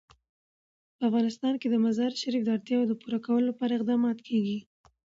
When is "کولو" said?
3.25-3.47